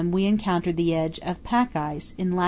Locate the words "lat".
2.31-2.39